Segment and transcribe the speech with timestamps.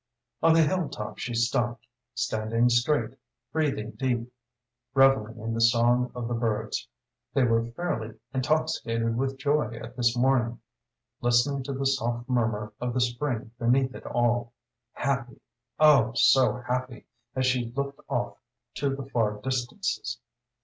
[0.41, 3.11] On the hill top she stopped, standing straight,
[3.51, 4.33] breathing deep,
[4.95, 6.87] revelling in the song of the birds
[7.35, 10.59] they were fairly intoxicated with joy at this morning
[11.21, 14.53] listening to the soft murmur of the spring beneath it all
[14.93, 15.39] happy
[15.79, 17.05] oh so happy,
[17.35, 18.39] as she looked off
[18.73, 20.17] to the far distances.